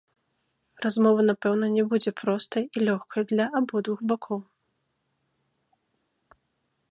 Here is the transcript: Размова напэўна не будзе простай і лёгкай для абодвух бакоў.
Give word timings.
Размова 0.83 1.21
напэўна 1.31 1.67
не 1.75 1.83
будзе 1.91 2.11
простай 2.21 2.63
і 2.79 2.83
лёгкай 2.87 3.23
для 3.31 3.45
абодвух 3.59 4.03
бакоў. 4.13 4.43